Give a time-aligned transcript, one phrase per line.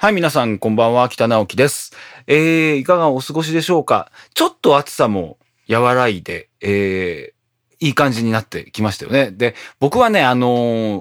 [0.00, 1.92] はい、皆さん、こんばんは、北直樹です。
[2.28, 4.12] えー、いかがお過ごしでしょうか？
[4.32, 9.32] ちょっと暑さも和らいで、えー、いい感じになってきましたよね。
[9.32, 10.46] で、僕はね、あの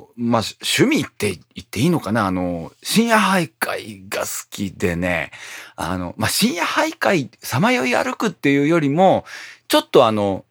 [0.02, 0.42] ーまあ、
[0.82, 2.26] 趣味って言っていいのかな？
[2.26, 5.30] あのー深夜徘徊が好きでね、
[5.76, 9.26] あの、まあ、深夜徘徊、さまよい歩くっていうよりも、
[9.68, 10.44] ちょっとあの、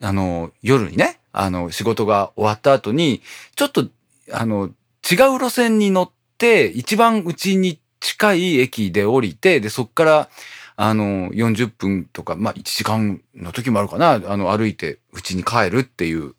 [0.00, 3.20] あの、夜にね、あの、仕事が終わった後に、
[3.56, 3.88] ちょっと、
[4.30, 4.70] あの、
[5.10, 10.28] 違う路線に乗って、一番うちに近い駅で降りて、で、そっから、
[10.76, 16.34] あの、40分とか、まあ、1時間の時もあるかな、あの、歩いてうちに帰るっていう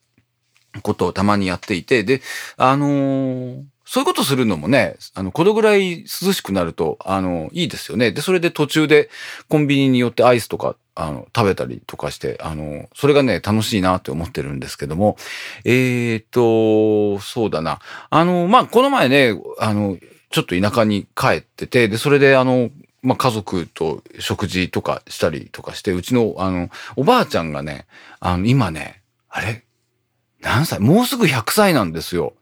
[0.81, 2.21] ことをたまにやっていて、で、
[2.57, 8.11] あのーそういうことするのもね、あの、このぐらい涼しくなると、あの、いいですよね。
[8.11, 9.09] で、それで途中で
[9.47, 15.17] コンビニによってアイスとか、あの、食べたりとかして、あの、それがね、楽しいなって思ってるんですけども、
[15.66, 17.80] えーと、そうだな。
[18.11, 19.97] あの、まあ、この前ね、あの、
[20.30, 22.69] ちょっと田舎に帰ってて、で、それであの、
[23.02, 27.88] まあ、家族と食事とかしたりとかして、うちの、あの、おばあちゃんがね、
[28.19, 29.63] あの、今ね、あれ？
[30.41, 30.80] 何歳？
[30.80, 32.33] もうすぐ100歳なんですよ。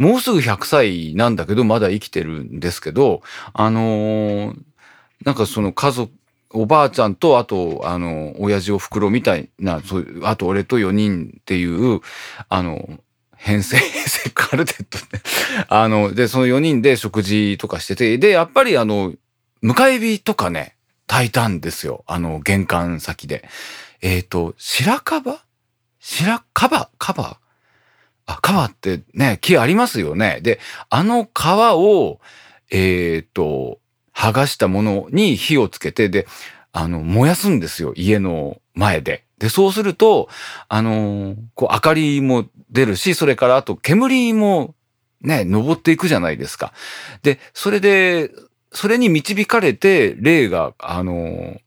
[0.00, 3.20] もうすぐ100歳なんだけど、まだ生きてるんですけど、
[3.52, 4.62] あのー
[5.24, 6.10] なんかその家族、
[6.52, 12.00] おばあちゃんと、あと、あの、親父お袋みたいな、そういう、あと俺と4人っていう、
[12.48, 12.98] あの、
[13.36, 15.22] 編成、編成カルテットね。
[15.68, 19.12] あの、で、その4人で食事とかしてて、で、やっぱりあの、
[19.62, 20.76] 迎え火とかね、
[21.06, 22.04] 炊いたんですよ。
[22.06, 23.46] あの、玄関先で。
[24.00, 25.38] えっ、と、白樺？
[26.00, 26.88] 白樺？
[26.98, 27.36] 樺？
[28.30, 30.40] あ、樺ってね、木ありますよね。
[30.42, 32.20] で、あの皮を、
[32.70, 33.78] えっ、と、
[34.14, 36.26] 剥がしたものに火をつけて、で、
[36.72, 37.92] あの、燃やすんですよ。
[37.96, 39.24] 家の前で。
[39.38, 40.28] で、そうすると、
[40.68, 44.74] あのーこう、明かりも出るし、それからあと煙も
[45.22, 46.72] ね、登っていくじゃないですか。
[47.22, 48.30] で、それで、
[48.72, 51.60] それに導かれて、霊が、あのー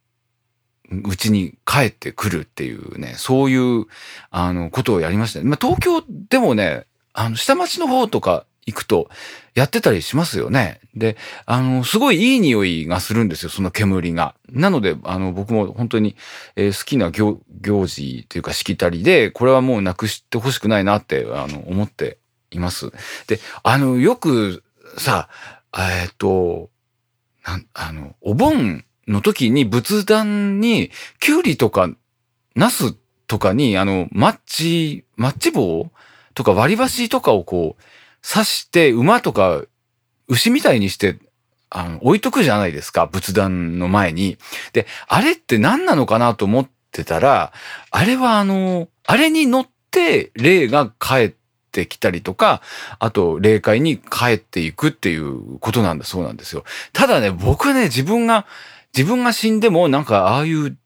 [1.04, 3.86] うちに帰ってくるっていうね、そういう、
[4.30, 5.42] あの、ことをやりました。
[5.42, 9.08] まあ、東京でもね、あの、下町の方とか行くと、
[9.54, 10.80] やってたりしますよね。
[10.96, 11.16] で、
[11.46, 14.34] あの、すごいいい匂いがするんですよ、その煙が。
[14.50, 16.16] なので、あの、僕も本当に、
[16.56, 17.40] えー好きな行
[17.86, 22.18] 事というか、しきたりで、これはもうなくしてほしくないなって、あの、思って
[22.50, 22.90] います。
[23.28, 24.64] で、あの、よく
[24.98, 25.28] さ、
[25.76, 26.70] えーっと、
[27.46, 31.90] なん、あの、お盆の時に仏壇に、キュウリとか、
[32.54, 32.94] ナス
[33.26, 35.90] とかに、あの、マッチ、マッチ棒
[36.34, 37.82] とか割り箸とかをこう、
[38.26, 39.62] 刺して、馬とか、
[40.28, 41.18] 牛みたいにして、
[41.70, 44.38] あの、置いとくじゃないですか、仏壇の前に。
[44.72, 47.52] で、あれって何なのかなと思ってたら、
[47.90, 51.34] あれはあの、あれに乗って、霊が帰っ
[51.72, 52.62] てきたりとか、
[52.98, 56.64] あと、霊界に帰っていくっていうことなんだそうなんですよ。
[56.92, 58.46] ただね、僕ね、自分が、
[58.96, 60.76] 自分が死んでも、なんか、ああいう、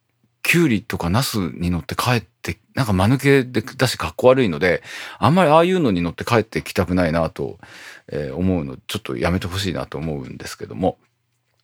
[0.43, 4.83] キュウリとかナスに乗って帰って、なんか間抜けで、だし格好悪いので、
[5.19, 7.59] あんまりああいうのに乗って帰ってきたくないなと、
[8.35, 10.97] 思うの、ちょっとやめてほしいなと思うんですけども。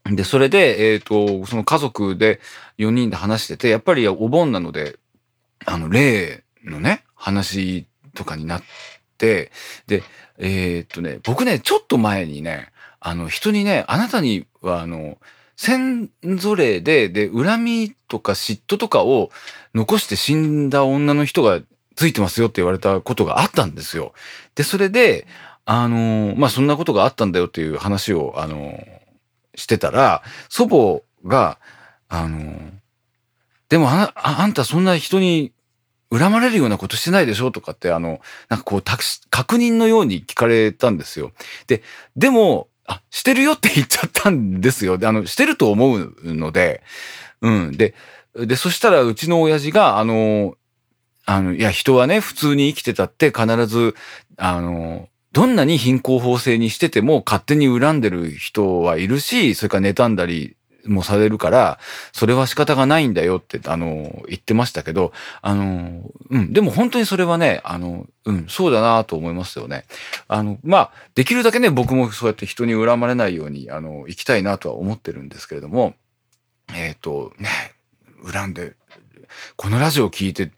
[0.05, 2.41] で、それで、えっ、と、その家族で
[2.77, 4.99] 4人で話してて、やっぱりお盆なので、
[5.65, 8.63] あの、霊のね、話とかになっ
[9.17, 9.51] て、
[9.87, 10.03] で、
[10.39, 15.17] えっ、とね、僕ね、ちょっと前にね、あの、人にね、あなたには、あの、
[15.57, 19.31] 先祖霊で、で、恨みとか嫉妬とかを
[19.75, 21.61] 残して死んだ女の人が
[21.97, 24.13] ついてますよって言われたことがあったんですよ。
[24.55, 25.27] で、それで、
[25.65, 28.79] あの、まあ、そんなことがあったんだよっていう話を、あの、
[29.55, 31.59] してたら、祖母が、
[32.09, 32.55] あの、
[33.69, 35.53] でもああんたそんな人に
[36.13, 41.33] 恨まれるようなことしてないでしょとかって、あの、なんかこう、確認のように聞かれたんですよ。
[41.67, 41.83] で、
[42.17, 44.99] でも、あ、してるよって言っちゃったんですよ。
[44.99, 46.83] で、あの、してると思うので、
[47.41, 47.73] うん。
[47.77, 47.95] で、
[48.35, 50.55] で、そしたらうちの親父が、あの、
[51.27, 53.95] あの、いや、人はね、普通に生きてたって必ず、
[54.37, 61.79] あの、どんなに貧困法制にしてても勝手に恨んでる人はいるし、それから妬んだりもされるから、
[62.13, 69.85] それは仕方がないんだよって、あの、言ってましたけど、あの、うん、でも本当にそれはね、あの、うん、そうだなと思いますよね。
[70.29, 75.95] あの、まあ、できるだけね、僕もそうやって人に恨まれないように、あの、生きたいなとは思ってるんですけれども、
[76.75, 77.49] えっ、と、ね、
[78.31, 78.75] 恨んで、
[79.57, 80.51] このラジオを聞いて、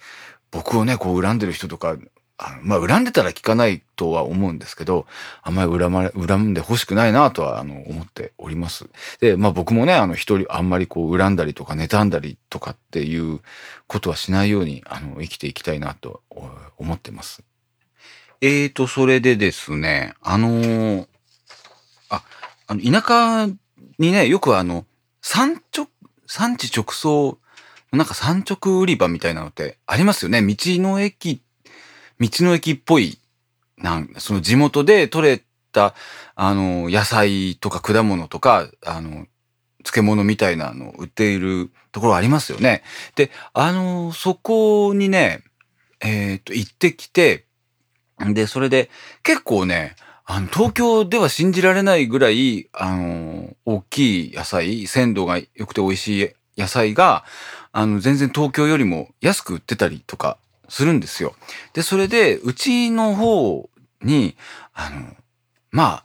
[0.51, 1.97] 僕をね、こう恨んでる人とか、
[2.39, 5.07] あまあ、恨んでたら聞かないとは思うんですけど、
[5.43, 8.89] あんまり恨まれ、恨んで欲しくないなとは、あの、思っております。
[9.21, 13.41] で、まあ僕もね、あの、一人、あんまりこう、恨んだりとか、妬んだりとかっていう
[13.87, 16.21] ことはしないように、あの、生きていきたいなと
[16.77, 17.43] 思ってます。
[18.43, 21.07] えーと、それでですね、あのー
[22.11, 22.23] あ、
[22.67, 23.47] あの、田舎
[23.99, 24.85] にね、よくあの、
[25.23, 25.89] 産直、
[26.27, 27.39] 産地直送、
[27.93, 30.43] なんか産直売り場みたいなのってありますよね。
[30.43, 31.41] 道の駅、
[32.21, 33.19] 道の駅っぽい、
[33.79, 35.43] なんその地元で採れ
[35.73, 35.95] た、
[36.35, 39.27] あの、野菜とか果物とか、あの、
[39.85, 42.83] 漬物みたいなのを売っているところありますよね。
[43.15, 45.45] で、あの、そこにね、
[46.01, 47.47] えっ、と、行ってきて、
[48.19, 48.91] で、それで
[49.23, 57.25] 結構ね、あの、東京では信じられないぐらい、あの、大きい野菜、鮮度が良くて美味しい野菜が、
[57.73, 61.35] あの、全然東京よりも安く売ってたりとかするんですよ。
[61.73, 63.69] で、それで、うちの方
[64.03, 64.37] に、
[64.75, 65.17] あの、
[65.71, 66.03] ま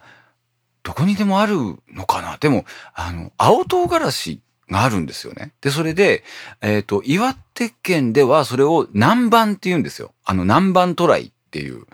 [0.82, 1.56] どこにでもある
[1.92, 2.36] のかな。
[2.38, 2.64] でも、
[2.94, 5.52] あの、青唐辛子があるんですよね。
[5.60, 6.24] で、それで、
[6.60, 10.12] えっ、ー、と、岩手県ではそれを南蛮って言うんですよ。
[10.24, 11.86] あの、南蛮トライっていう、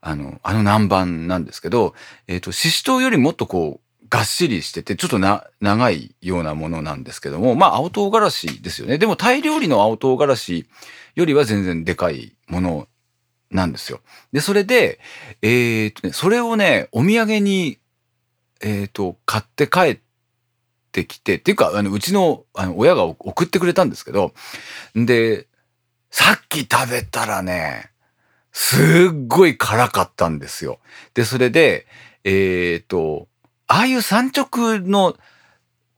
[0.00, 1.94] あの、あの南蛮なんですけど、
[2.26, 8.98] えっ、ー、と、シシトウよりもっとこう、がっしりしてて、ちょっとな、長いようなものなんですけども、まあ、青唐辛子ですよね。
[8.98, 10.66] でも、タイ料理の青唐辛子
[11.14, 12.88] よりは全然でかいもの
[13.50, 14.00] なんですよ。
[14.32, 15.00] で、それで、
[15.42, 17.78] えー、っとね、それをね、お土産に、
[18.60, 19.98] えー、っと、買って帰っ
[20.92, 24.34] てきて、っていうか、あの、うちの、あの、親が送ってくれたんですけど、
[24.94, 25.46] で、
[26.10, 27.90] さっき食べたらね、
[28.52, 30.78] すっごい辛かったんですよ。
[31.14, 31.86] で、それで、
[32.22, 33.28] えっ、と、
[33.66, 35.16] ああいう産直の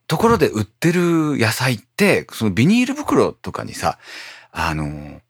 [0.06, 3.98] ところで売ってる野菜って、そのビニール袋とかにさ、
[4.52, 5.20] あの、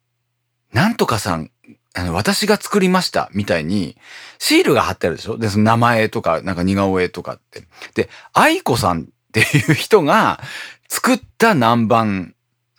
[0.73, 1.51] なんとかさん、
[1.95, 3.97] あの、私が作りましたみたいに、
[4.39, 5.39] シールが貼ってあるでしょ？
[5.39, 7.65] で、その名前とか、なんか似顔絵とかって。
[7.95, 10.41] で、愛子さんっていう人が
[10.89, 12.33] 作った南蛮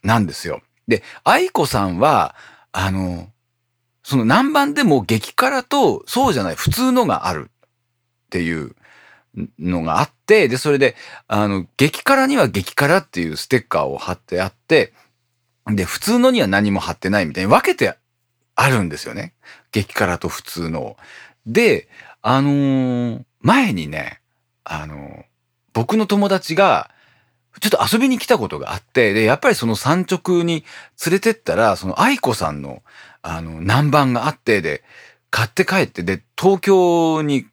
[0.04, 0.62] なんですよ。
[0.88, 2.36] で、愛子さんは、
[2.72, 3.32] あの、
[4.04, 8.76] その南蛮でも激辛とそうじゃない普通のがあるっていう
[9.60, 10.96] のがあって、で、それで、
[11.28, 14.94] あの、激辛には激辛っていうステッカーを貼ってあって、
[15.68, 17.98] で、普通のには何も貼ってないみたいに分けて
[18.56, 19.34] あるんですよね。
[19.72, 20.98] 激辛と普通の。
[21.46, 21.88] で、
[22.22, 24.22] あのー、前にね、
[24.64, 25.24] あのー、
[25.74, 26.90] 僕の友達が、
[27.60, 30.64] ちょっと遊びに来たことがあって、で、やっぱりその山直に
[31.06, 32.84] 連れてったら、その愛子さんの、
[33.22, 34.84] あの、南蛮があって、で、
[35.30, 37.48] 買って帰って、で、東京に、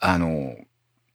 [0.00, 0.56] あの、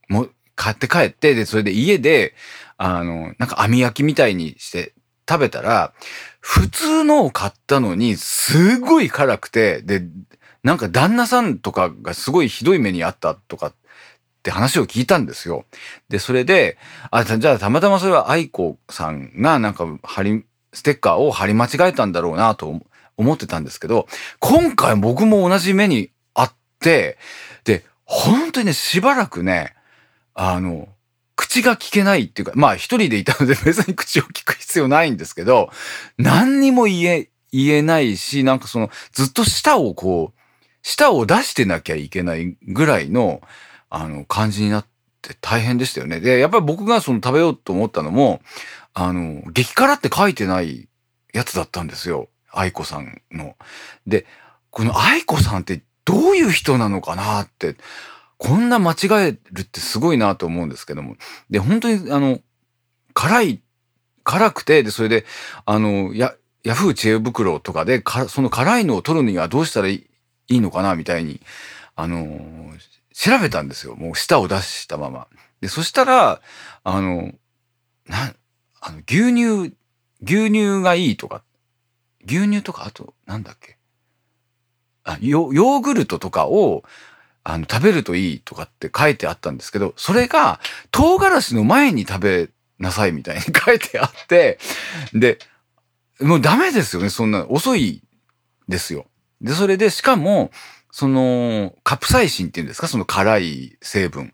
[0.08, 2.34] も、買って帰って、で、それで家で、
[2.76, 4.92] あの、なんか網焼きみたいにして
[5.28, 5.92] 食べたら、
[6.40, 10.02] 普通のを買ったのに、すごい辛くて、で、
[10.62, 13.74] なんか旦那さんとかがすごいひどい目にあったとかっ
[14.42, 15.64] て話を聞いたんですよ。
[16.08, 16.78] で、それで、
[17.10, 22.80] あ、じゃあたまたまそれは愛子さんがなんか貼り、ステッカーを貼り間違えたんだろうなと
[23.16, 24.06] 思ってたんですけど、
[24.40, 27.18] 今回僕も同じ目にあって、
[27.64, 29.74] で、本当にね、しばらくね、
[30.34, 30.88] あの、
[31.36, 35.70] 口が聞けないっていうか、まあ一人でいたので 別に口を聞く必要ないんですけど、
[36.18, 40.40] 何にも言え、言えないし、なんかその、ずっと舌をこう、
[40.82, 43.40] 舌を出してなきゃいけないぐらいの、
[43.88, 44.86] あの、感じになっ
[45.22, 46.20] て大変でしたよね。
[46.20, 48.42] で、やっぱり僕がその食べようと思ったのも、
[48.92, 50.88] あの、激辛って書いてない
[51.32, 52.28] やつだったんですよ。
[52.52, 53.56] 愛子さんの。
[54.06, 54.26] で、
[54.70, 57.76] この愛子さんってどういう人なのかなって、
[58.38, 58.96] こんな間違
[59.28, 61.16] えるってすごいなと思うんですけども。
[61.50, 62.40] で、本当にあの、
[63.14, 63.62] 辛い、
[64.24, 65.24] 辛くて、で、それで、
[65.66, 70.06] あの、や、ヤフー知恵袋とかで、か、その辛いのを取るにはどうしたらい
[70.48, 71.40] いのかなみたいに、
[71.94, 72.72] あの
[73.12, 73.94] 調べたんですよ。
[73.94, 75.28] もう舌を出したまま。
[75.60, 76.40] で、そしたら、
[76.82, 77.32] あの、
[78.06, 78.34] な、
[78.80, 79.76] あの、牛乳、
[80.22, 81.44] 牛乳がいいとか、
[82.26, 83.76] 牛乳とか、あと、なんだっけ？
[85.04, 86.82] あ、ヨヨーグルトとかを、
[87.44, 90.60] あの、食べるといいとかって書いてあったんですけど、それが、
[90.90, 94.58] 唐辛子の前に食べなさいみたいに 書いてあって、
[95.12, 95.38] で、
[96.20, 98.02] もうダメですよね、そんな、遅い
[98.66, 99.06] ですよ。
[99.42, 100.50] で、それで、しかも、
[100.90, 104.30] その、カプサイシンっていうんですか、その辛い成分。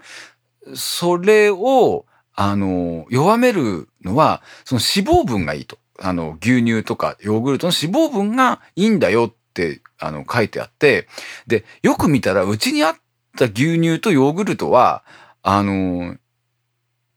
[0.74, 5.78] それを、あの、弱めるのは、その脂肪分がいいと。
[5.98, 11.06] あの、牛乳とかヨーグルトの脂肪分がいいんだよって、あの、書いてあって、
[11.46, 12.96] で、よく見たら、うちにあっ
[13.36, 15.04] た牛乳とヨーグルトは、
[15.42, 16.16] あの、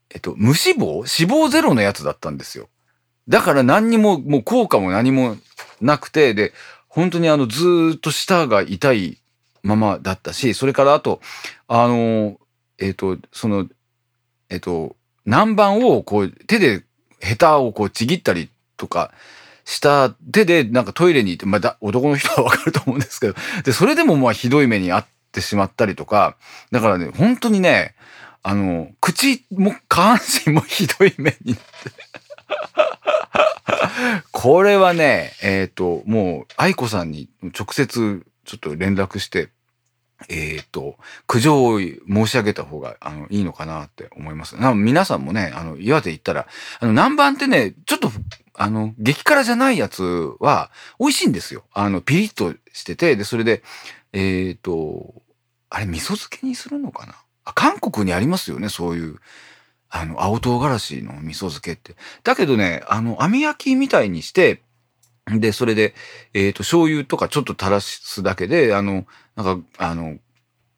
[0.09, 2.69] えっと、無脂肪脂肪ゼロのやつだったんですよ。
[3.27, 5.37] だから何にも、もう効果も何も
[5.81, 6.53] なくて、で、
[6.87, 9.17] 本当にあの、ずっと舌が痛い
[9.63, 11.21] ままだったし、それからあと、
[11.67, 12.37] あの、
[12.77, 13.67] えっ、と、その、
[14.49, 14.95] えっ、と、
[15.25, 16.83] 南蛮をこう手で
[17.21, 19.11] ヘタをこうちぎったりとか
[19.65, 26.37] した手でなんかトイレに行って、まあ、男の人はわかると思うんですけど、で、それでもまあひどい目にあってしまったりとか、
[26.71, 27.95] だからね、本当にね、
[28.41, 31.55] あの、口も下半身もひどい目に
[34.31, 39.49] これはね、えっ、ー、と、もう、愛子さんに直接ちょっと連絡して、
[40.29, 44.55] えっ、と、苦情を申し上げた方が、あの、いいのかなって思います。
[44.57, 46.47] な皆さんもね、あの、岩手行ったら、
[46.79, 48.11] あの、南蛮ってね、ちょっと、
[48.55, 50.03] あの、激辛じゃないやつ
[50.39, 51.63] は、美味しいんですよ。
[51.73, 53.63] あの、ピリッとしてて、で、それで、
[54.13, 55.13] えっ、ー、と、
[55.69, 57.15] あれ、味噌漬けにするのかな？
[57.45, 59.19] あ、韓国にありますよね、そういう。
[59.89, 61.95] あの、青唐辛子の味噌漬けって。
[62.23, 64.61] だけどね、あの、網焼きみたいにして、
[65.27, 65.93] で、それで、
[66.33, 70.17] えっ、ー、と、醤油とかちょっと垂らすだけで、あの、なんか、あの、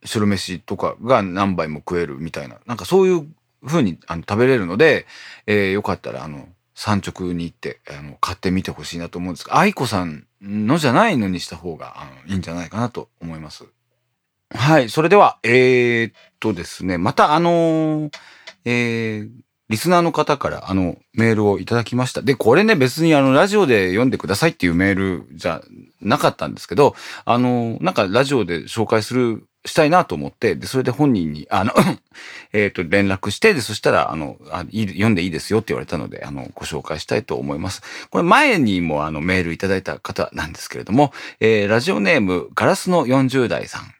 [0.04, 3.28] 白飯とかが何杯も食えるみたいな、なんかそういう
[3.66, 5.08] 風にあの食べれるので、
[5.48, 13.66] えー、よかったら、あの、産直に行って、あの、買ってみてほしいなと思うんですが、愛子さんのじゃないのにした方が、あの、いいんじゃないかなと思います。
[14.54, 14.90] はい。
[14.90, 18.12] それでは、えー、っとですね、またあのー
[18.66, 19.30] えー、
[19.70, 22.22] リスナーの方からあのメールをいただきました。
[22.22, 25.62] で、これね別にあのラジオで読んでくださいっていうメールじゃ
[26.02, 26.96] なかったんですけど、
[27.26, 31.74] あの、なんかラジオで紹介する、したいなと思って、で、それで本人に、あの
[32.54, 37.82] えっと、連絡して、で、そしたら、あのあいい、読んでいいですよって言われたので、あの、ご紹介したいと思います。
[38.12, 43.92] これ前にもあのメールいただいた方なんですけれども、えー、ラジオネーム、ガラスの40代さん。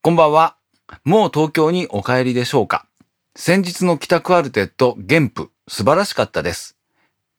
[0.00, 0.56] こんばんは。
[1.04, 2.86] もう東京にお帰りでしょうか？
[3.38, 6.78] 先日の北クアルテット、原譜、素晴らしかったです。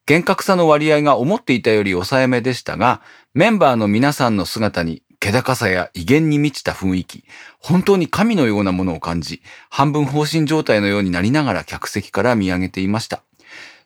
[0.06, 3.01] 厳格さの割合が思っていたより抑えめでしたが、
[3.34, 7.24] メンバーの皆さんの姿に気高さや威厳に満ちた雰囲気、
[7.58, 13.24] 本当に神のようなものを感じ、半分放心状態のようになりながら客席から見上げていました。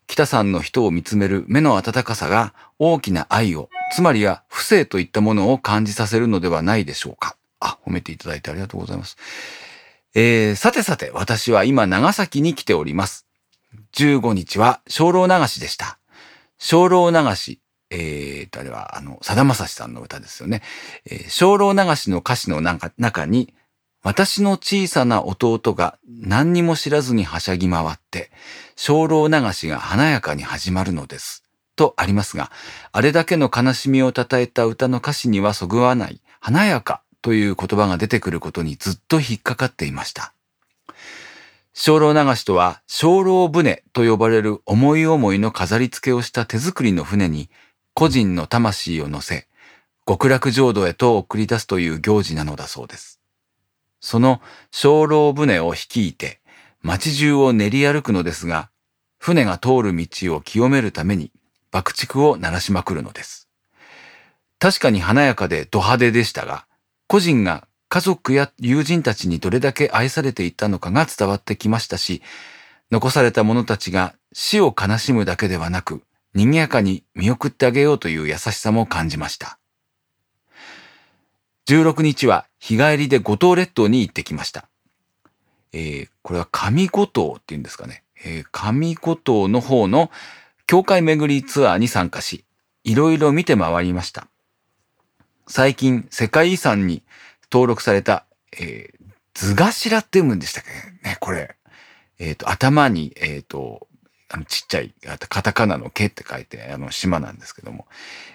[0.06, 7.38] 北さんの人を見つめる目の温かさが大きな愛を、つまりは不正といったものを感じさせるのではないでしょうか。
[7.62, 9.16] あ、褒めていただいてありがとうございます。
[10.14, 13.28] えー、さてさて、私は今長崎に来ております。
[13.94, 15.98] 15日は精霊流しでした。
[16.58, 20.62] 精霊流し、えー、あれは、あの、さだまさしさんの歌ですよね。
[21.06, 23.54] えー、精霊流しの歌詞の中に、
[24.04, 28.32] 私の小さな弟が何にも知らずにはしゃぎ回って、
[28.76, 31.44] 精霊流しが華やかに始まるのです。
[31.76, 32.52] とありますが、
[32.92, 40.34] あれだけの悲しみを称えた歌の歌詞にはそぐわない、華やかという言葉が出てくることにずっと引っかかっていました。
[41.74, 47.50] 精霊流しとは、精霊船と呼ばれる思い思いの飾り付けをした手作りの船に、
[47.94, 49.48] 個人の魂を乗せ、
[50.06, 53.22] 極楽浄土へと送り出すという行事なのだそうです。
[54.00, 56.42] その精霊船を率いて、
[56.82, 58.70] 街中を練り歩くのですが、
[59.20, 61.32] 船が通る道を清めるために
[61.72, 63.48] 爆竹を鳴らしまくるのです。
[64.60, 66.66] 確かに華やかでド派手でしたが、
[67.12, 72.22] 個人が家族や友人たちにどれだけ愛されていたのかが伝わってきましたし、
[72.90, 76.04] 残された者たちが死を悲しむだけではなく、
[76.34, 79.60] 賑やかに見送ってあげようという優しさも感じました。
[81.68, 84.70] 16日は日帰りで五島列島に行ってきました。
[85.74, 88.06] えー、これは上五島っていうんですかね。
[88.24, 90.12] えー、上五島の方の
[90.66, 92.46] 教会巡りツアーに参加し、
[92.86, 94.31] いろいろ見て回りました。
[95.52, 97.04] 最近世界遺産に
[97.52, 98.26] 登録された、
[98.58, 101.10] えー、図頭って読むんでしたっけ？
[101.10, 101.58] ね、これ。
[102.20, 103.90] えっ、ー、と、頭に、えっ、ー、と、
[104.30, 104.94] あの、ちっちゃい、
[105.28, 107.86] カタカナの毛って書いて、あの、島なんですけども、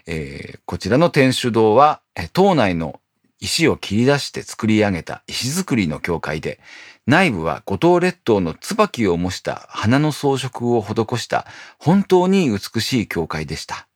[0.07, 2.03] えー、こちらの天守堂は、
[2.35, 3.01] 島内の
[3.41, 6.61] 石を切り出して作り上げた石造りの教会で、
[7.07, 11.47] 内部は五島列島の椿を模した花の装飾を施した
[11.79, 13.89] 本当に美しい教会でした。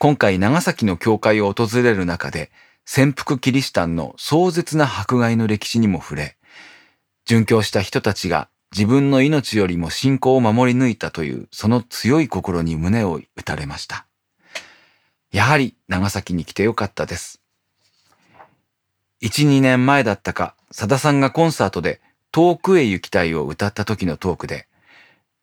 [0.00, 2.52] 今回長崎の教会を訪れる中で、
[2.84, 6.36] 潜伏キリシタンの壮絶な迫害の歴史にも触れ、
[7.26, 14.06] 殉教した人たちが自分の命よりも信仰を守り抜いたというその強い心に胸を打たれました。
[15.32, 17.40] やはり長崎に来てよかったです。
[19.20, 22.00] 1、2年前だったか、さださんがコンサートで
[22.30, 24.68] 遠くへ行きたいを歌った時のトークで、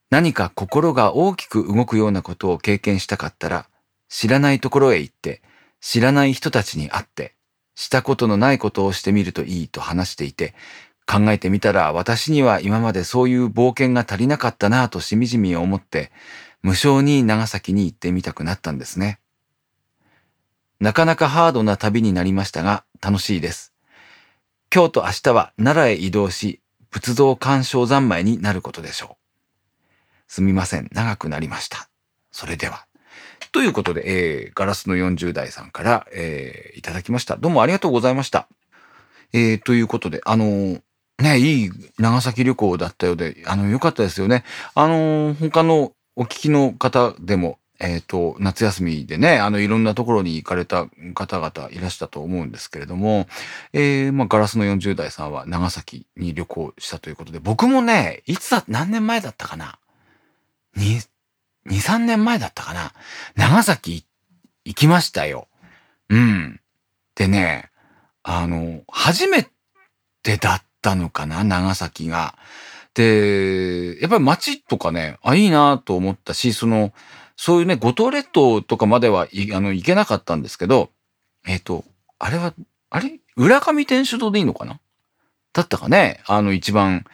[0.10, 3.68] 何か心が大きく動くようなことを経験したかったら、
[4.10, 5.42] 知らないところへ行って、
[5.82, 7.36] 知らない人たちに会って、
[7.76, 10.54] したことのないことをしてみるといいと話していて、
[11.08, 16.12] 考えてみたら私には今までそういう冒険が足りなかったなぁとしみじみ思って、
[16.64, 19.20] 無償に長崎に行ってみたくなったんですね。
[20.80, 23.74] なかなかハードな旅になりましたが、楽しいです。
[24.74, 29.26] 今日と明日は奈良へ移動し、仏像鑑賞三昧になることでしょう。
[30.28, 31.90] すみません、長くなりました。
[32.32, 32.88] それでは。
[33.52, 37.38] ということで、えー、ガラスの40代さんから、えー、いただきました。
[37.38, 38.48] どうもありがとうございました。
[39.34, 40.82] えー、ということで、あのー、
[41.20, 44.44] ね、いい長崎旅行だったようで、あの、良かったですよね。
[44.74, 53.28] あの、他のお聞きの方でも、えっ、と、夏休みでね、あの、いろんなところに行かれた方々いらしたと思うんですけれども、
[53.74, 59.78] えー、まあ、ガラスの40代さんは長崎に旅行したということで、僕もね、いつだ、何年前だったかな
[60.78, 61.08] ?2、
[61.68, 62.94] 2、3年前だったかな
[63.36, 64.06] 長崎
[64.66, 65.48] 行きましたよ。
[66.10, 66.60] うん。
[67.16, 67.70] でね、
[68.24, 69.48] あの、初め
[70.24, 72.36] てだったのかな長崎が。
[72.94, 76.94] で、やっぱり街とかね、あ、いいなと思ったし、その、
[77.38, 80.90] そういうね、五島列島とかまでは、あの、行けなかったんですけど、
[81.46, 81.84] えっ、ー、と、
[82.18, 82.54] あれは、
[82.90, 83.20] あれ？
[83.36, 84.80] 浦上天主堂でいいのかな？
[85.52, 87.06] だったかねあの、一番、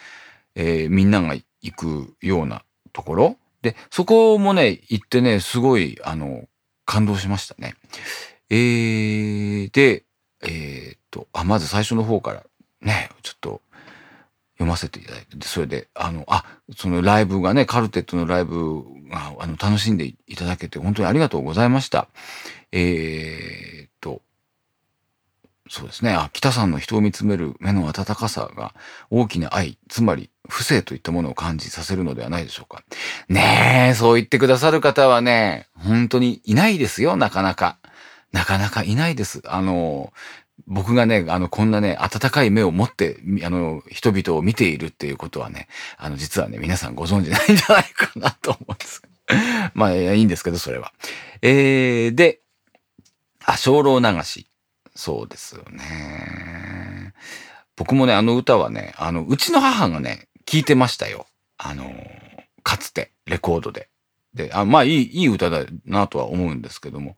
[0.55, 6.45] えー、みんなが行くようなところで、そこもね、行ってね、すごい、あの、
[6.85, 7.75] 感動しましたね。
[8.49, 10.03] えー、で、
[10.43, 12.43] えー、っと、あ、まず最初の方から
[12.81, 13.61] ね、ちょっと
[14.53, 16.43] 読ませていただいて、それで、あの、あ、
[16.75, 22.07] そのライブがね、カルテットのライブが、あの、楽しんでいただけて本当にありがとうございました。
[22.71, 23.90] えー、
[25.71, 26.11] そうですね。
[26.11, 28.75] あ、北さんの人を見つめる目の温かさが
[29.09, 32.83] 大きな愛、つまり不正といったものを感じさせるのではないでしょうか。
[33.29, 37.77] ねえ、そう言ってくださる方はね、本当にいないですよ、なかなか。
[38.33, 39.41] なかなかいないです。
[39.45, 40.11] あの、
[40.67, 49.03] 僕がね、あの、こんなね、温かい目を持って、あの、人々を見ているっていうことはね、あの、実はね、皆さんご存知ないんじゃないかなと思うんです。
[49.73, 50.91] まあ、いいんですけど、それは。
[51.41, 52.41] えー、で、
[53.45, 54.50] あ、精霊流し。
[54.95, 57.13] そうですよね。
[57.75, 61.25] 僕もね、あの歌はね、あの、うちの母がね、聞いてましたよ。
[61.57, 61.93] あの、
[62.63, 63.89] かつて、レコードで。
[64.33, 67.17] で、あまあ、いい、いい歌だなとは思うんですけども。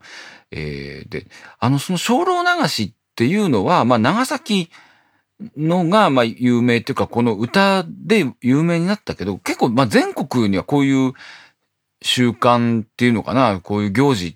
[0.52, 1.28] えー、で、
[1.60, 4.70] あの、その精霊流しっていうのは、まあ、長崎
[5.58, 11.14] のが、まあ、有名っていうか、この歌で有名になったけど、結構、まあ、全国にはこういう
[12.02, 14.36] 習慣っていうのかな、こういう行事っ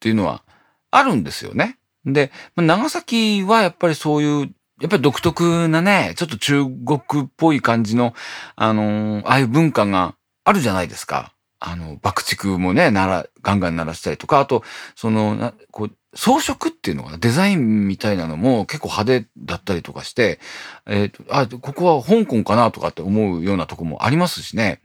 [0.00, 0.42] ていうのは
[0.90, 1.78] あるんですよね。
[2.06, 8.14] で、長崎はやっぱりそういう、やっぱり独特なね、ちょっと中国っぽい感じの、
[8.54, 10.14] あのー、ああいう文化が
[10.44, 11.32] あるじゃないですか。
[11.58, 14.62] あの、爆竹もね、なら、ガンガン鳴らしたりとか、あと、
[14.94, 20.40] その、なこう、装飾っていうのかな、デザインみたいなのも結構派手だったりとかして、
[20.86, 24.80] えっ、ー、と、あ、ここは香港かなとかって思うようなとこもありますしね。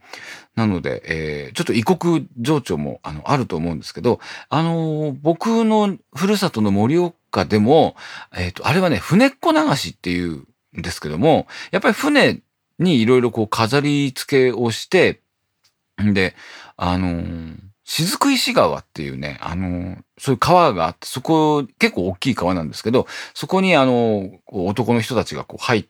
[0.54, 7.96] なので、えー、ちょっと異国情緒も、あの、あると思うんですけど、あのー、僕のふるさとの盛岡でも、
[8.36, 10.44] えっ、と、あれはね、船っ子流しっていう
[10.78, 12.40] んですけども、やっぱり船
[12.78, 15.20] にいろいろこう飾り付けをして、
[15.98, 16.34] で、
[16.84, 17.22] あの
[17.84, 25.86] 雫石川っていうね、あの、そういう川があって、そこ、結構大きい川なんですけど、そこにあの、男の人たちがこう入っ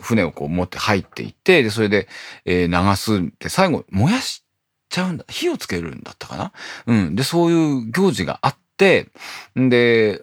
[0.00, 2.08] 船をこう持って入っていって、で、それで、
[2.44, 4.44] えー、流すって、最後、燃やし
[4.88, 5.24] ちゃうんだ。
[5.28, 6.52] 火をつけるんだったかな？
[6.86, 7.14] うん。
[7.14, 9.10] で、そういう行事があって、
[9.58, 10.22] んで、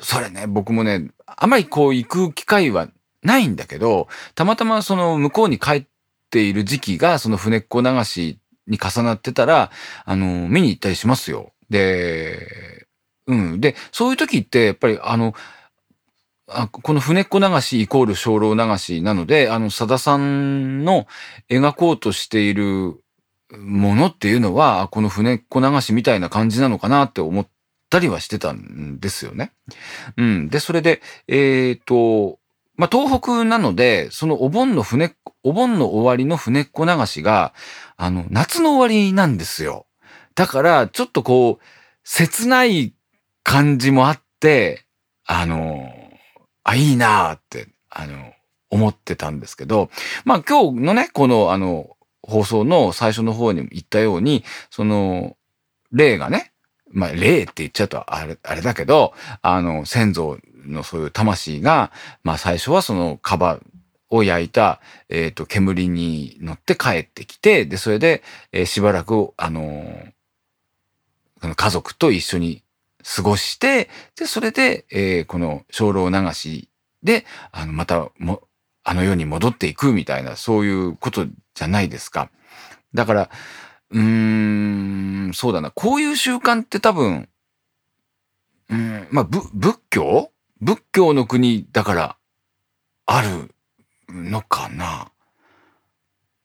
[0.00, 2.88] それね、僕もね、あまりこう行く機会は
[3.22, 5.86] ないんだけど、たまたまその向こうに帰っ
[6.30, 9.70] ている時期が、その船っ子流しに重なってたら、
[10.04, 11.52] あの、見に行ったりしますよ。
[11.70, 12.86] で、
[13.26, 13.60] うん。
[13.60, 15.34] で、そういう時って、やっぱりあの、
[16.46, 21.06] あこの船っ子流しイコール精霊流しなので、あの、さださんの
[21.48, 23.00] 描こうとしている
[23.58, 27.48] ものっていうのは、この船っ子流しみたいな感じなのかなって思っ
[27.88, 29.52] たりはしてたんですよね。
[30.18, 30.48] うん。
[30.48, 32.38] で、それで、えっ、ー、と、
[32.76, 37.54] まあ、東北なので、そのお盆の船、お盆の終わりの船っ子流しが、
[37.96, 39.86] あの、夏の終わりなんですよ。
[40.34, 41.64] だから、ちょっとこう、
[42.02, 42.94] 切ない
[43.42, 44.84] 感じもあって、
[45.26, 45.88] あの、
[46.64, 48.32] あ、いいなーって、あの、
[48.70, 49.90] 思ってたんですけど、
[50.24, 55.36] まあ今日のね、この、あの、放送の最初の方にも言ったように、その、
[55.92, 56.53] 霊がね、
[56.94, 61.90] まあ、霊って言っちゃうとあれ、あれだけど、あの、先祖のそういう魂が、
[62.22, 63.58] まあ最初はそのカバ
[64.10, 72.62] を焼いた、えっ、ー、と、煙に乗って帰ってきて、で、それで、えー、しばらく、あのー、家族と一緒に
[73.16, 76.68] 過ごして、で、それで、えー、この精霊流し
[77.02, 78.42] で、あの、また、も、
[78.82, 82.30] あの世に戻っていくみたいな、そういうことじゃないですか。
[82.94, 83.30] だから、
[83.94, 84.00] うー
[85.30, 85.70] ん、そうだな。
[85.70, 87.28] こういう習慣って多分、
[88.68, 90.30] うん、まあ、ぶ、仏教？
[90.60, 92.16] 仏教の国だから、
[93.06, 93.54] ある
[94.08, 95.12] のかな？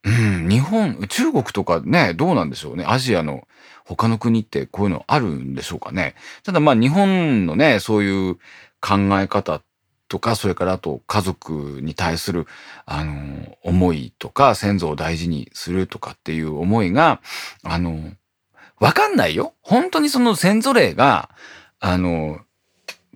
[0.04, 2.86] うん、日本、中国とかね、どうなんでしょうね？
[2.88, 3.48] アジアの
[3.86, 6.16] 他の国ってこういうのあるんでしょうかね？
[6.44, 8.36] ただまあ日本のね、そういう
[8.80, 9.64] 考え方っ
[10.10, 12.48] とか、それからあと家族に対する、
[12.86, 17.22] あの、思いとか、先祖を大事にするとかっていう思いが、
[17.64, 18.12] あの、
[18.80, 19.54] わかんないよ。
[19.62, 21.30] 本当にその先祖霊が、
[21.80, 22.40] あの、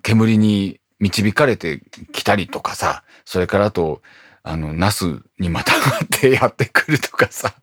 [0.02, 4.00] 煙に導かれてきたりとかさ、それからあと、
[4.42, 7.54] あの、ナスにまたがってやってくるとかさ。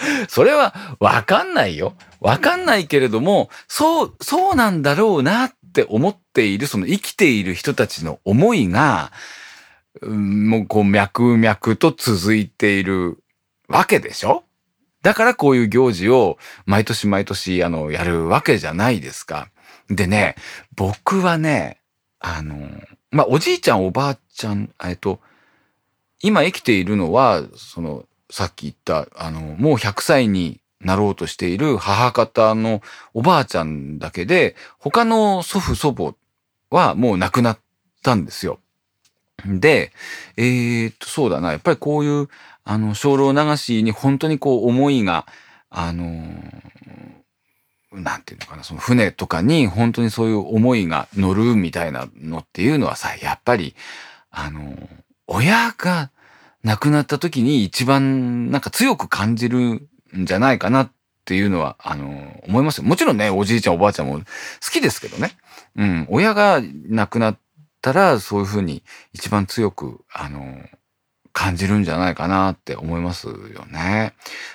[0.28, 1.94] それはわかんないよ。
[2.20, 9.12] わかんないけれども、そう、そうなんだろうなっって思っている、その生きている人たちの思いが、
[10.02, 13.22] もうこう脈々と続いている
[13.68, 14.42] わけでしょ？
[15.02, 19.48] だからこういう行事を毎年毎年あのやるわけじゃないですか。
[19.88, 20.34] でね、
[20.76, 21.80] 僕はね、
[22.18, 22.68] あの、
[23.10, 25.20] まあ、おじいちゃんおばあちゃん、えっと、
[26.20, 32.82] 今生きているのは、その、さっき言った、あの、もう100歳になろうとしている母方の
[33.14, 36.14] おばあちゃんだけで、他の祖父祖母
[36.70, 37.58] はもう亡くなっ
[38.02, 38.58] たんですよ。
[39.46, 39.92] で、
[40.36, 41.52] えー、っと、そうだな。
[41.52, 42.28] やっぱりこういう、
[42.64, 45.26] あの、精霊流しに本当にこう思いが、
[45.70, 46.02] あの
[47.92, 53.74] なんていうのかな、その船とかに本当にそういう思いが乗るみたいなのっていうのはさ、やっぱり、
[54.30, 54.76] あの
[55.26, 56.10] 親が
[56.62, 60.92] 亡くなった時に一番なんか強く感じるんじゃないかなっ
[61.24, 62.84] ていうのは、あの、思いますよ。
[62.84, 64.24] もちろんね、おじいちゃんおばあちゃんも好
[64.72, 65.36] きですけどね。
[65.76, 66.06] うん。
[66.10, 67.38] 親が亡くなっ
[67.80, 70.64] たら、そういうふうに一番強く、あの、
[71.32, 74.14] 感じるんじゃないかなって思いますよね。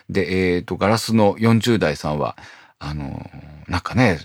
[0.10, 2.38] で、えっ、ー、と、ガラスの40代さんは、
[2.80, 3.30] あの、
[3.68, 4.20] なんかね、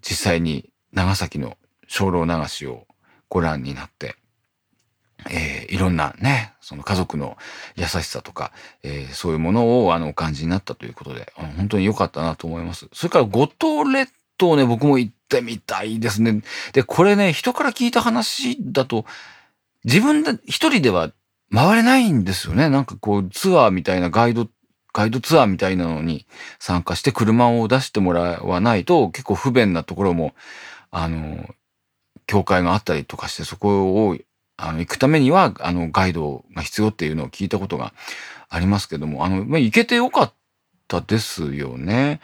[0.00, 1.56] 実際に長崎の
[1.88, 2.86] 精霊流しを
[3.28, 4.16] ご覧になって、
[5.28, 7.36] えー、いろんなね、その家族の
[7.76, 8.52] 優しさとか、
[8.82, 12.88] えー、そういうものをあのお感じになったということで、本当に良かったなと思います。
[12.92, 16.42] それから五島列島ね、僕も行ってみたいですね。
[16.72, 19.04] で、これね、人から聞いた話だと、
[19.84, 21.12] 自分で一人では
[21.52, 22.68] 回れないんですよね。
[22.68, 24.48] なんかこうツアーみたいなガイド、
[24.92, 26.26] ガイドツアーみたいなのに
[26.58, 30.34] 参加して車を出してもらわないと結構不便なところも、
[30.90, 31.48] あの、
[32.26, 34.16] 教会があったりとかしてそこを
[34.62, 37.94] あの、行くためには、あの、ガイドが必要っていうのを聞いたことが
[38.48, 40.32] ありますけども、あの、まあ、行けてよかっ
[40.86, 42.20] たですよね。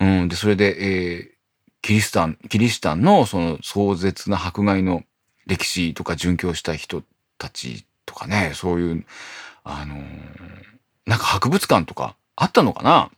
[0.00, 0.28] うん。
[0.28, 0.76] で、それで、
[1.16, 1.38] えー、
[1.82, 5.04] キリシタン、キリシタンのその壮絶な迫害の
[5.46, 7.02] 歴史とか殉教した人
[7.38, 9.04] たちとかね、そういう、
[9.62, 10.00] あのー、
[11.06, 13.10] なんか博物館とかあったのかな？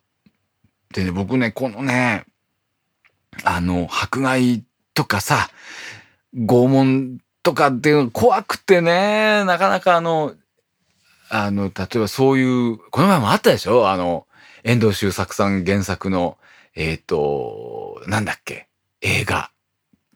[0.92, 2.24] でね、僕ね、このね、
[3.44, 5.50] あの、迫害とかさ、
[6.36, 10.34] 拷問とかっていうの怖くてね、なかなかあの、
[11.30, 13.88] あの、例えばそういう、この前もあったでしょ？
[13.88, 14.26] あの、
[14.64, 16.36] 遠藤周作さん原作の、
[16.74, 18.68] えっ、ー、と、なんだっけ？
[19.00, 19.50] 映画。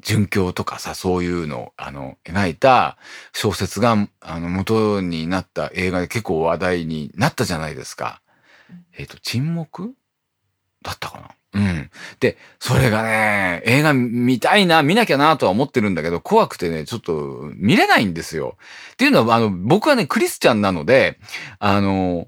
[0.03, 2.99] 殉教とかさ、そういうのを、あの、描いた
[3.33, 8.21] 小説が、あの、元になった映画で結構話題になったじゃないですか。
[8.99, 9.95] えっ、ー、と、沈黙？
[10.83, 11.31] だったかな？
[11.55, 11.91] うん。
[12.19, 18.57] で、それがね、映画見たいな、見なきゃなとは思ってるんだけど、怖くてね、ちょっと見れないんですよ。
[18.95, 21.19] っていうのは、あの、僕はね、クリスチャンなので、
[21.61, 22.27] あの、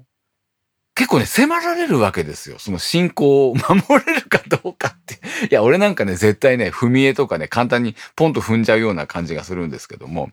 [0.95, 2.57] 結構ね、迫られるわけですよ。
[2.57, 5.19] その信仰を守れるかどうかって。
[5.51, 10.31] いや、俺なんかね、絶対ね、踏み絵とかね、簡単にポンと踏んじゃうような感じがするんですけども。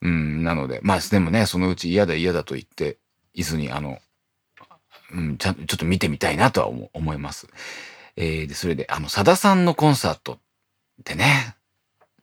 [0.00, 2.98] うん、なので、まあ、でもね、そのうち嫌だ嫌だと言って、
[3.32, 4.00] いずに、あの、
[5.14, 7.46] うん、ちゃんと、ちょっと見てみたいなとは思います。
[8.16, 10.38] えー、で、それで、あの、さださんのコンサートっ
[11.04, 11.56] てね、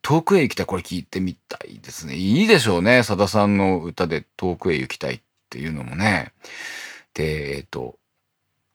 [0.01, 0.65] 遠くへ行きたい。
[0.65, 2.15] これ聞いてみたいですね。
[2.15, 3.03] いいでしょうね。
[3.03, 6.31] さださんの歌で遠くへ行きたいっていうのもね。
[7.13, 7.97] で、えっ、ー、と、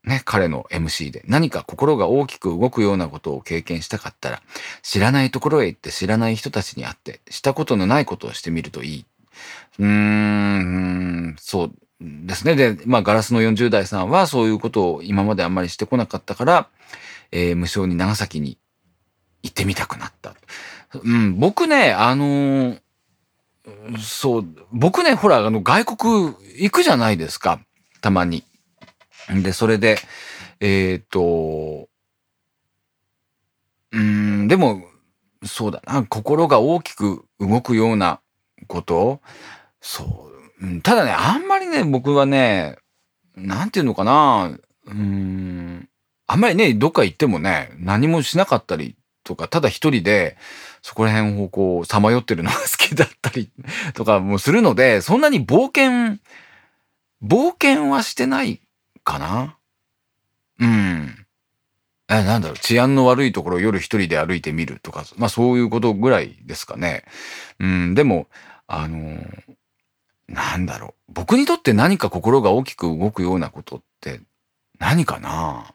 [0.05, 4.43] ね、彼の MC で何か心が大きく動くようなことを経験したかったら、
[4.83, 9.07] 知らないところへ行って知らない人たちに会って、したことのないことをしてみるといい。
[9.79, 12.55] うーん、そうですね。
[12.55, 16.69] で、まあ、ガラスの40代さんはそういうことを今まであんまりしてこなかったから、
[17.33, 18.59] えー、無償に長崎に
[19.43, 20.35] 行ってみたくなった。
[21.03, 22.81] うん、僕ね、あのー、
[23.99, 26.25] そう、僕ね、ほら、あの、外国
[26.59, 27.61] 行くじゃないですか。
[28.01, 28.45] たまに。
[29.43, 29.99] で、それで、
[30.61, 31.89] えっ、ー、と、
[33.93, 34.83] うん、でも、
[35.45, 38.21] そうだな、心が大きく動くような
[38.67, 39.21] こと、
[39.81, 42.77] そう、ただね、あんまりね、僕はね、
[43.37, 45.89] なんていうのかな、うん、
[46.27, 50.37] あんまりね、どっか行ってもね、何もしなかったりとか、ただ一人で、
[50.83, 53.51] そこら辺をこう、さまよってるのが好きだったり
[53.95, 56.19] とかもするので、そんなに冒険、
[57.23, 58.61] 冒険はしてない
[59.03, 59.57] かな
[60.61, 61.27] うん。
[62.09, 67.05] え、なんだろう、治安の悪いところを夜一人で歩いてみるとか、まあそういうことぐらいですかね。
[67.59, 68.29] うん、でも、
[68.67, 69.19] あの、
[70.29, 71.13] なんだろう。
[71.13, 74.21] 僕にとって何か心が大きく動くようなことって
[74.79, 75.75] 何かな？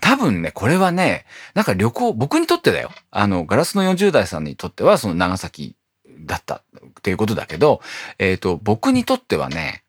[0.00, 2.90] 多分ね、これはね、なんか旅行、僕にとってだよ。
[3.10, 5.76] あの、ガラスの40代さんにとってはその長崎
[6.20, 6.62] だったっ
[7.02, 7.80] ていうことだけど、
[8.18, 9.84] えっ、ー、と、僕にとってはね、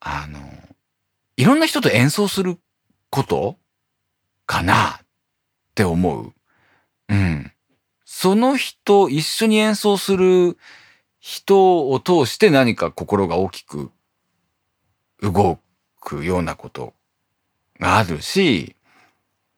[0.00, 0.40] あの、
[1.36, 2.58] いろんな人と演奏する
[3.10, 3.56] こと
[4.46, 5.06] かなっ
[5.74, 6.32] て思う。
[7.08, 7.52] うん。
[8.04, 10.56] その人、一緒に演奏する
[11.26, 13.90] 人を通して何か心が大きく
[15.20, 15.58] 動
[16.00, 16.94] くようなこと
[17.80, 18.76] があるし、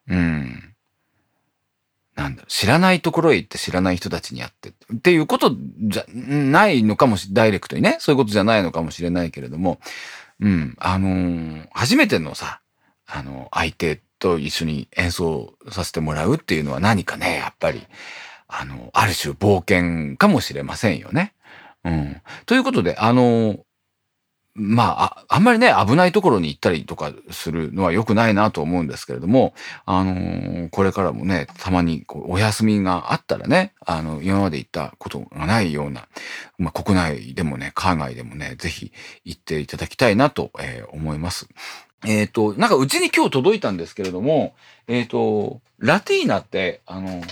[0.09, 0.75] うん。
[2.17, 9.79] なんだろ、知らないところへ行って知らない人たちに会ってっていうことじゃないのかもし、ダイレクトにね、そういうことじゃないのかもしれないけれども、
[10.41, 12.63] うん、あのー、初めてのさ、
[13.07, 17.87] あの、相手と一緒に演奏させてもらうっていうのは何かね、やっぱり、
[18.47, 21.35] あの、ある種冒険かもしれませんよね。
[21.88, 22.22] うん。
[22.46, 23.59] ということで、あの、
[24.61, 29.55] まあ、あ、んまりね、危ないところに行ったりとかするのは良くないなと思うんですけれども、
[29.87, 36.09] あの、これからもね、たまにこうお休みがあったらね、あの、今まで行ったことがないような、
[36.59, 38.92] まあ、国内でもね、海外でもね、ぜひ
[39.24, 41.48] 行っていただきたいなと、えー、思います。
[42.05, 44.55] えっ、ー、と、なんかうちに今日届いたんですけれども、
[44.88, 47.22] えっ、と、ラティーナって、あの、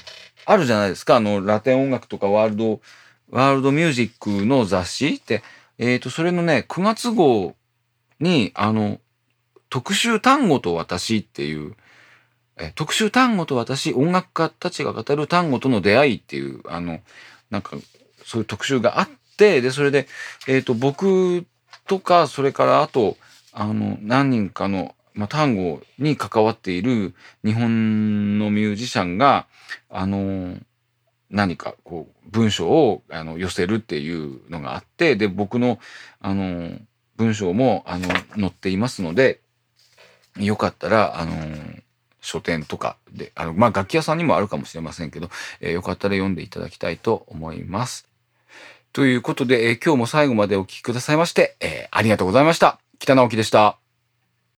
[0.44, 2.80] あるじゃないですか、あの、ラテン音楽とかワールド、
[3.30, 5.42] ワールドミュージックの雑誌って、
[5.78, 7.54] えっ、ー、と、それのね、9月号
[8.20, 8.98] に、あの、
[9.68, 11.74] 特集単語と私っていう、
[12.58, 17.00] え特集単語と私、音楽家たちが語る単語との出会いっていう、あの、
[17.50, 17.76] なんか、
[18.24, 20.08] そういう特集があって、で、それで、
[20.48, 21.44] えっ、ー、と、僕
[21.86, 23.16] とか、それからあと、
[23.52, 29.46] あの、何人かの、まあ、単語に関わっている日本のミュージシャンが、
[29.90, 30.56] あの、
[31.30, 35.78] 何かこう文章をあの寄せるっていうのがあってで僕の
[36.20, 36.78] あの
[37.16, 39.40] 文章もあの載っていますので
[40.38, 41.32] よかったらあの
[42.20, 48.06] 書店とかであの、まあ、楽器屋さんにもあるかもしれませんけど、えー、よかったら読んでいただきたいと思います。
[48.92, 52.80] ということで、えー、今日も最後までお聴きくださいまして、えー、ありがとうございました。
[52.98, 53.86] 北直樹でした。